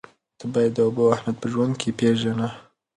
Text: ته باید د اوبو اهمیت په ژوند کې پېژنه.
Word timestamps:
ته 0.37 0.45
باید 0.53 0.71
د 0.75 0.79
اوبو 0.87 1.03
اهمیت 1.15 1.37
په 1.41 1.47
ژوند 1.53 1.73
کې 1.81 1.89
پېژنه. 1.99 2.49